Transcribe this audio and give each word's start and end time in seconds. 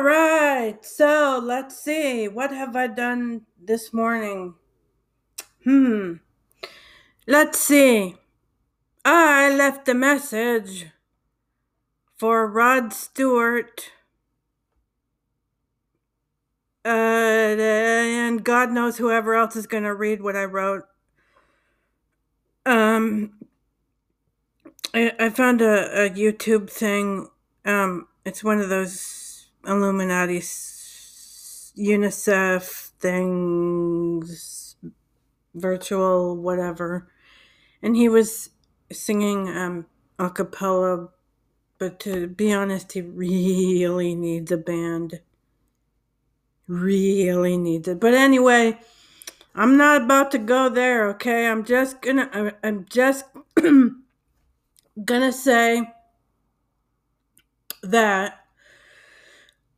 All 0.00 0.06
right, 0.06 0.82
so 0.82 1.38
let's 1.44 1.78
see. 1.78 2.26
What 2.26 2.52
have 2.52 2.74
I 2.74 2.86
done 2.86 3.42
this 3.62 3.92
morning? 3.92 4.54
Hmm. 5.62 6.14
Let's 7.26 7.58
see. 7.58 8.16
I 9.04 9.54
left 9.54 9.86
a 9.90 9.94
message 9.94 10.86
for 12.16 12.46
Rod 12.46 12.94
Stewart. 12.94 13.90
Uh, 16.82 16.88
and 16.88 18.42
God 18.42 18.72
knows 18.72 18.96
whoever 18.96 19.34
else 19.34 19.54
is 19.54 19.66
going 19.66 19.84
to 19.84 19.94
read 19.94 20.22
what 20.22 20.34
I 20.34 20.44
wrote. 20.44 20.84
Um, 22.64 23.34
I, 24.94 25.12
I 25.20 25.28
found 25.28 25.60
a, 25.60 26.06
a 26.06 26.08
YouTube 26.08 26.70
thing. 26.70 27.28
Um, 27.66 28.08
it's 28.24 28.42
one 28.42 28.62
of 28.62 28.70
those 28.70 29.19
Illuminati, 29.66 30.40
UNICEF 31.76 32.90
things, 33.00 34.76
virtual, 35.54 36.36
whatever. 36.36 37.08
And 37.82 37.96
he 37.96 38.08
was 38.08 38.50
singing 38.92 39.48
um, 39.48 39.86
a 40.18 40.30
cappella, 40.30 41.08
but 41.78 41.98
to 42.00 42.26
be 42.26 42.52
honest, 42.52 42.92
he 42.92 43.00
really 43.00 44.14
needs 44.14 44.52
a 44.52 44.56
band. 44.58 45.20
Really 46.66 47.56
needs 47.56 47.88
it. 47.88 47.98
But 48.00 48.14
anyway, 48.14 48.78
I'm 49.54 49.76
not 49.76 50.02
about 50.02 50.30
to 50.32 50.38
go 50.38 50.68
there, 50.68 51.08
okay? 51.10 51.46
I'm 51.46 51.64
just 51.64 52.00
gonna, 52.00 52.54
I'm 52.62 52.86
just 52.88 53.24
gonna 55.04 55.32
say 55.32 55.92
that 57.82 58.39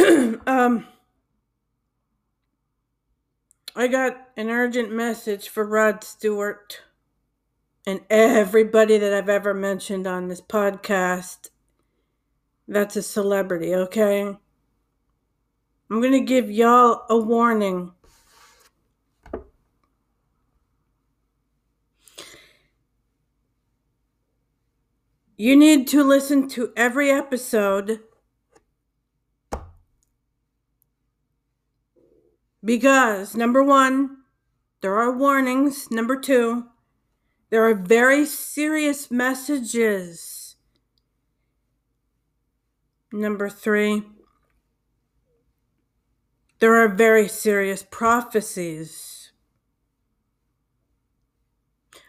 um 0.46 0.86
I 3.76 3.86
got 3.86 4.28
an 4.36 4.50
urgent 4.50 4.92
message 4.92 5.48
for 5.48 5.64
Rod 5.64 6.02
Stewart 6.02 6.80
and 7.86 8.00
everybody 8.10 8.98
that 8.98 9.12
I've 9.12 9.28
ever 9.28 9.54
mentioned 9.54 10.06
on 10.06 10.28
this 10.28 10.40
podcast 10.40 11.50
that's 12.70 12.94
a 12.94 13.02
celebrity, 13.02 13.74
okay? 13.74 14.22
I'm 15.90 16.00
going 16.00 16.12
to 16.12 16.20
give 16.20 16.50
y'all 16.50 17.04
a 17.10 17.18
warning. 17.18 17.92
You 25.36 25.56
need 25.56 25.88
to 25.88 26.04
listen 26.04 26.48
to 26.50 26.72
every 26.76 27.10
episode 27.10 28.00
because, 32.64 33.34
number 33.34 33.62
one, 33.62 34.18
there 34.80 34.96
are 34.96 35.16
warnings. 35.16 35.90
Number 35.90 36.18
two, 36.18 36.66
there 37.50 37.64
are 37.68 37.74
very 37.74 38.24
serious 38.26 39.10
messages. 39.10 40.56
Number 43.12 43.48
three, 43.48 44.02
there 46.60 46.76
are 46.76 46.88
very 46.88 47.26
serious 47.26 47.82
prophecies. 47.82 49.32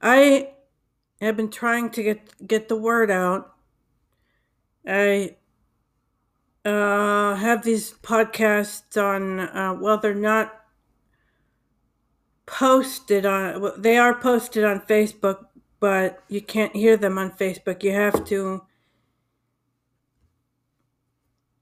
I 0.00 0.52
have 1.20 1.36
been 1.36 1.50
trying 1.50 1.90
to 1.90 2.02
get 2.02 2.46
get 2.46 2.68
the 2.68 2.76
word 2.76 3.10
out. 3.10 3.52
I 4.86 5.36
uh, 6.66 7.36
have 7.36 7.62
these 7.62 7.92
podcasts 7.92 9.00
on. 9.02 9.40
Uh, 9.40 9.74
well, 9.80 9.98
they're 9.98 10.14
not 10.14 10.52
posted 12.46 13.24
on. 13.24 13.72
They 13.78 13.96
are 13.96 14.14
posted 14.20 14.64
on 14.64 14.80
Facebook, 14.80 15.46
but 15.80 16.22
you 16.28 16.40
can't 16.40 16.74
hear 16.74 16.96
them 16.96 17.18
on 17.18 17.30
Facebook. 17.30 17.82
You 17.82 17.92
have 17.92 18.24
to 18.26 18.62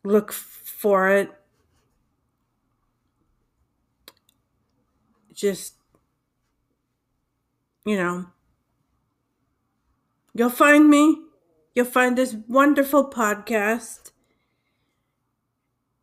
look 0.03 0.33
for 0.33 1.11
it. 1.11 1.31
Just 5.35 5.75
you 7.85 7.97
know 7.97 8.27
You'll 10.37 10.51
find 10.51 10.91
me. 10.91 11.23
You'll 11.75 11.87
find 11.87 12.19
this 12.19 12.35
wonderful 12.49 13.09
podcast. 13.09 14.11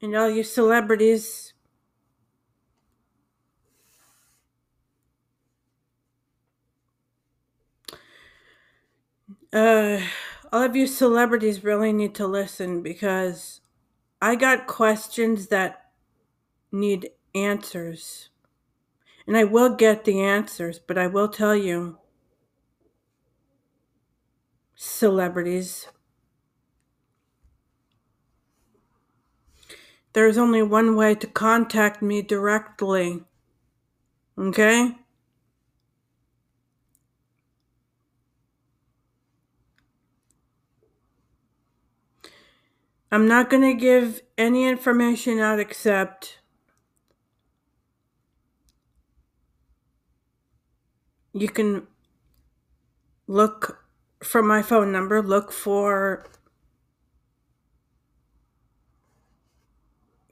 And 0.02 0.16
all 0.16 0.30
you 0.30 0.44
celebrities. 0.44 1.54
Uh, 9.54 10.00
all 10.52 10.64
of 10.64 10.76
you 10.76 10.88
celebrities 10.88 11.64
really 11.64 11.94
need 11.94 12.16
to 12.16 12.26
listen 12.26 12.82
because 12.82 13.62
I 14.22 14.36
got 14.36 14.66
questions 14.66 15.48
that 15.48 15.92
need 16.72 17.10
answers. 17.36 18.30
And 19.28 19.38
I 19.38 19.44
will 19.44 19.76
get 19.76 20.06
the 20.06 20.22
answers, 20.22 20.80
but 20.80 20.98
I 20.98 21.08
will 21.08 21.28
tell 21.28 21.56
you 21.56 22.00
celebrities. 24.76 25.88
There's 30.14 30.38
only 30.38 30.62
one 30.62 30.96
way 30.96 31.16
to 31.16 31.28
contact 31.28 32.02
me 32.02 32.22
directly. 32.22 33.24
Okay? 34.38 34.96
I'm 43.14 43.28
not 43.28 43.50
going 43.50 43.64
to 43.64 43.74
give 43.74 44.22
any 44.38 44.68
information 44.68 45.40
out 45.40 45.60
except 45.60 46.40
you 51.34 51.50
can 51.50 51.88
look 53.28 53.86
for 54.24 54.42
my 54.42 54.62
phone 54.62 54.92
number, 54.92 55.22
look 55.22 55.52
for 55.52 56.26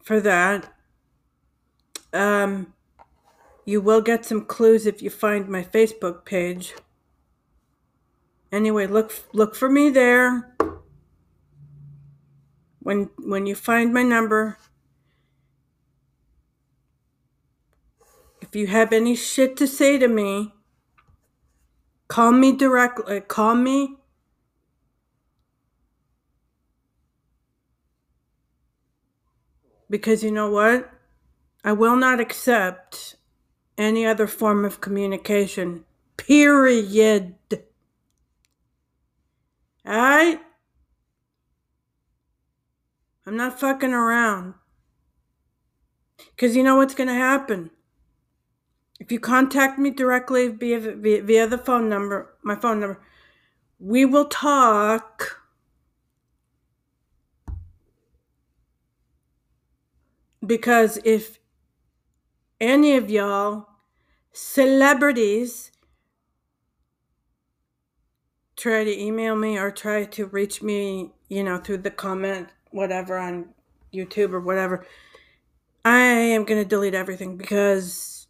for 0.10 0.20
that. 0.20 0.74
Um, 2.14 2.74
you 3.64 3.80
will 3.80 4.02
get 4.02 4.26
some 4.26 4.44
clues 4.44 4.88
if 4.88 5.04
you 5.04 5.12
find 5.12 5.48
my 5.48 5.62
Facebook 5.62 6.26
page. 6.26 6.74
Anyway, 8.52 8.88
look 8.88 9.12
look 9.34 9.54
for 9.54 9.70
me 9.70 9.92
there. 9.92 10.56
When 12.80 13.12
when 13.20 13.46
you 13.46 13.54
find 13.54 13.94
my 13.94 14.02
number, 14.02 14.58
if 18.42 18.56
you 18.56 18.66
have 18.66 18.92
any 18.92 19.16
shit 19.16 19.56
to 19.58 19.68
say 19.68 20.00
to 20.00 20.08
me, 20.08 20.54
Call 22.08 22.32
me 22.32 22.52
directly. 22.58 23.22
Call 23.22 23.54
me. 23.54 23.99
Because 29.90 30.24
you 30.24 30.32
know 30.32 30.50
what? 30.50 30.92
I 31.64 31.74
will 31.74 31.96
not 31.96 32.20
accept 32.20 33.16
any 33.78 34.06
other 34.06 34.28
form 34.28 34.66
of 34.66 34.82
communication. 34.82 35.86
Period. 36.18 37.36
Alright? 39.88 40.42
I'm 43.26 43.38
not 43.38 43.60
fucking 43.60 43.94
around. 43.94 44.54
Because 46.36 46.56
you 46.56 46.64
know 46.64 46.76
what's 46.76 46.96
going 46.96 47.08
to 47.08 47.14
happen? 47.14 47.72
If 49.00 49.12
you 49.12 49.20
contact 49.20 49.80
me 49.80 49.92
directly 49.92 50.50
via, 50.50 50.80
via, 50.80 51.24
via 51.24 51.48
the 51.48 51.58
phone 51.58 51.88
number, 51.90 52.36
my 52.44 52.56
phone 52.56 52.80
number, 52.80 53.02
we 53.80 54.04
will 54.06 54.26
talk. 54.26 55.39
Because 60.50 60.98
if 61.06 61.38
any 62.60 62.98
of 62.98 63.08
y'all 63.12 63.68
celebrities 64.32 65.72
try 68.58 68.84
to 68.84 69.00
email 69.00 69.36
me 69.36 69.60
or 69.60 69.70
try 69.70 70.06
to 70.06 70.26
reach 70.26 70.64
me, 70.64 71.12
you 71.28 71.44
know, 71.44 71.60
through 71.60 71.78
the 71.78 71.92
comment, 71.92 72.50
whatever, 72.72 73.20
on 73.20 73.50
YouTube 73.94 74.34
or 74.34 74.40
whatever, 74.40 74.88
I 75.86 76.00
am 76.00 76.46
going 76.46 76.64
to 76.64 76.68
delete 76.68 76.96
everything 76.96 77.38
because 77.38 78.26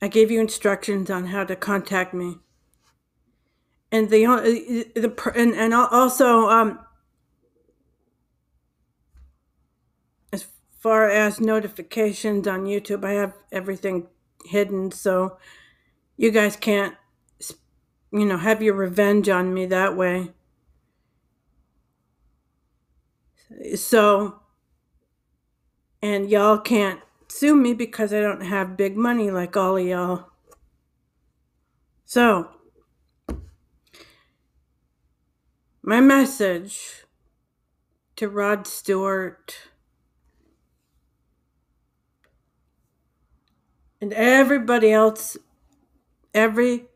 I 0.00 0.08
gave 0.08 0.30
you 0.30 0.40
instructions 0.40 1.10
on 1.10 1.26
how 1.26 1.44
to 1.44 1.54
contact 1.54 2.14
me. 2.14 2.38
And 3.92 4.08
the 4.08 4.24
uh, 4.24 4.40
the 4.40 5.32
and 5.36 5.54
and 5.54 5.74
also 5.74 6.48
um 6.48 6.78
far 10.78 11.08
as 11.08 11.40
notifications 11.40 12.46
on 12.46 12.64
YouTube, 12.64 13.04
I 13.04 13.12
have 13.12 13.34
everything 13.50 14.06
hidden 14.44 14.90
so 14.92 15.38
you 16.16 16.30
guys 16.30 16.56
can't, 16.56 16.94
you 18.12 18.24
know, 18.24 18.38
have 18.38 18.62
your 18.62 18.74
revenge 18.74 19.28
on 19.28 19.52
me 19.52 19.66
that 19.66 19.96
way. 19.96 20.30
So, 23.74 24.40
and 26.00 26.30
y'all 26.30 26.58
can't 26.58 27.00
sue 27.28 27.56
me 27.56 27.74
because 27.74 28.12
I 28.12 28.20
don't 28.20 28.42
have 28.42 28.76
big 28.76 28.96
money 28.96 29.30
like 29.30 29.56
all 29.56 29.76
of 29.76 29.86
y'all. 29.86 30.26
So, 32.04 32.50
my 35.82 36.00
message 36.00 37.04
to 38.16 38.28
Rod 38.28 38.66
Stewart 38.66 39.56
and 44.00 44.12
everybody 44.12 44.92
else, 44.92 45.36
everyone 46.34 46.86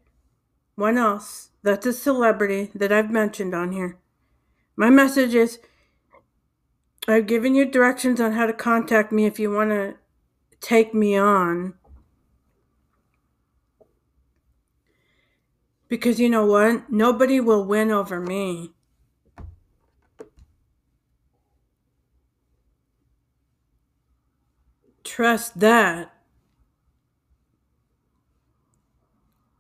else 0.79 1.51
that's 1.63 1.87
a 1.87 1.93
celebrity 1.93 2.71
that 2.75 2.93
I've 2.93 3.11
mentioned 3.11 3.55
on 3.55 3.73
here. 3.73 3.99
My 4.77 4.91
message 4.91 5.35
is 5.35 5.59
I've 7.09 7.27
given 7.27 7.55
you 7.55 7.65
directions 7.65 8.21
on 8.21 8.33
how 8.33 8.47
to 8.47 8.53
contact 8.53 9.13
me 9.13 9.27
if 9.27 9.39
you 9.39 9.51
want 9.51 9.71
to 9.71 9.95
take 10.61 10.95
me 10.95 11.17
on. 11.17 11.75
Because 15.89 16.21
you 16.21 16.31
know 16.31 16.47
what? 16.47 16.91
Nobody 16.91 17.41
will 17.41 17.65
win 17.65 17.91
over 17.91 18.21
me. 18.21 18.71
Trust 25.05 25.61
that. 25.61 26.15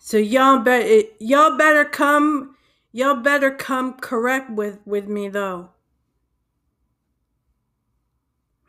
So 0.04 0.16
y'all 0.16 0.58
bet 0.58 1.12
y'all 1.20 1.56
better 1.56 1.84
come 1.84 2.56
y'all 2.90 3.14
better 3.14 3.52
come 3.52 3.94
correct 3.94 4.50
with 4.50 4.81
with 4.84 5.06
me 5.06 5.28
though. 5.28 5.70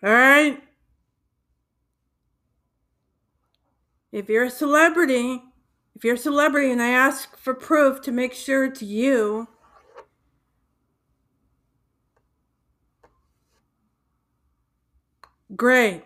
All 0.04 0.12
right? 0.12 0.62
If 4.12 4.30
you're 4.30 4.44
a 4.44 4.52
celebrity, 4.52 5.42
if 5.96 6.04
you're 6.04 6.14
a 6.14 6.20
celebrity 6.20 6.72
and 6.72 6.84
I 6.84 6.90
ask 6.90 7.36
for 7.36 7.56
proof 7.56 8.00
to 8.02 8.12
make 8.12 8.34
sure 8.34 8.66
it's 8.66 8.84
you, 8.84 9.48
great. 15.56 16.04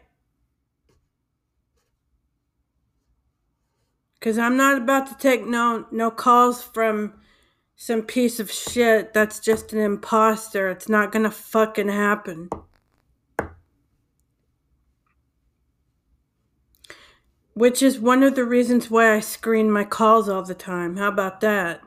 Cause 4.27 4.37
I'm 4.37 4.57
not 4.57 4.77
about 4.77 5.07
to 5.07 5.15
take 5.15 5.47
no 5.47 5.85
no 5.89 6.11
calls 6.11 6.61
from 6.61 7.13
some 7.77 8.01
piece 8.01 8.41
of 8.41 8.51
shit 8.51 9.13
that's 9.13 9.39
just 9.39 9.71
an 9.71 9.79
imposter. 9.79 10.67
It's 10.69 10.89
not 10.89 11.13
gonna 11.13 11.31
fucking 11.31 11.87
happen. 11.87 12.49
Which 17.53 17.81
is 17.81 17.99
one 17.99 18.21
of 18.21 18.35
the 18.35 18.43
reasons 18.43 18.91
why 18.91 19.15
I 19.15 19.21
screen 19.21 19.71
my 19.71 19.85
calls 19.85 20.27
all 20.27 20.43
the 20.43 20.53
time. 20.53 20.97
How 20.97 21.07
about 21.07 21.39
that? 21.39 21.79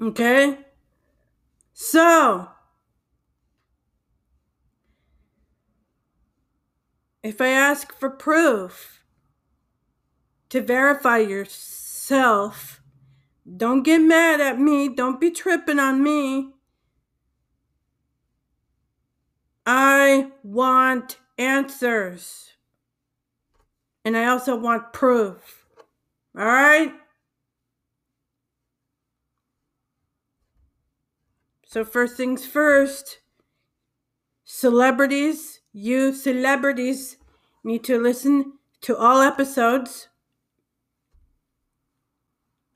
Okay? 0.00 0.56
So, 1.72 2.50
if 7.24 7.40
I 7.40 7.48
ask 7.48 7.92
for 7.92 8.08
proof 8.08 8.98
to 10.50 10.62
verify 10.62 11.18
yourself, 11.18 12.80
don't 13.56 13.82
get 13.82 14.00
mad 14.00 14.40
at 14.40 14.58
me. 14.58 14.88
Don't 14.88 15.20
be 15.20 15.30
tripping 15.30 15.78
on 15.78 16.02
me. 16.02 16.50
I 19.64 20.32
want 20.42 21.18
answers. 21.36 22.52
And 24.04 24.16
I 24.16 24.26
also 24.26 24.56
want 24.56 24.92
proof. 24.92 25.66
All 26.36 26.44
right? 26.44 26.92
So, 31.66 31.84
first 31.84 32.16
things 32.16 32.46
first, 32.46 33.18
celebrities, 34.44 35.60
you 35.72 36.14
celebrities 36.14 37.18
need 37.62 37.84
to 37.84 38.00
listen 38.00 38.54
to 38.80 38.96
all 38.96 39.20
episodes, 39.20 40.08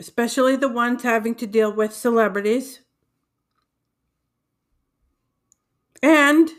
especially 0.02 0.56
the 0.56 0.68
ones 0.68 1.04
having 1.04 1.32
to 1.32 1.46
deal 1.46 1.72
with 1.72 1.94
celebrities. 1.94 2.80
And 6.02 6.50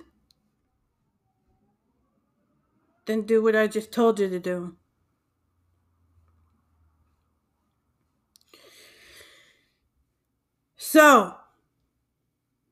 then 3.05 3.23
do 3.23 3.43
what 3.43 3.53
I 3.53 3.67
just 3.67 3.91
told 3.91 4.17
you 4.21 4.29
to 4.29 4.39
do. 4.39 4.77
So, 10.77 11.35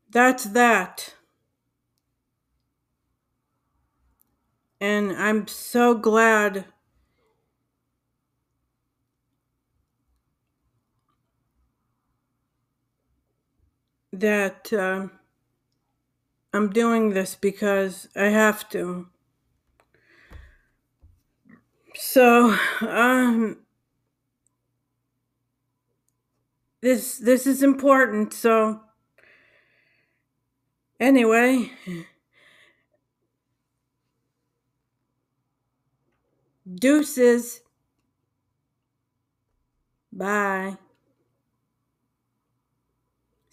that's 0.10 0.46
that. 0.46 1.16
And 4.80 5.12
I'm 5.12 5.50
so 5.50 5.96
glad 5.96 6.64
that 14.14 14.72
uh, 14.74 15.08
I'm 16.54 16.70
doing 16.72 17.12
this 17.12 17.36
because 17.36 18.10
I 18.16 18.26
have 18.26 18.70
to. 18.70 19.08
So, 21.96 22.58
um, 22.82 23.58
this 26.82 27.18
this 27.18 27.48
is 27.48 27.64
important. 27.64 28.34
So, 28.34 28.82
anyway, 31.00 31.72
deuces. 36.74 37.62
Bye. 40.14 40.78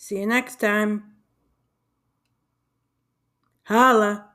See 0.09 0.21
you 0.21 0.27
next 0.27 0.59
time. 0.59 1.13
Holla. 3.67 4.28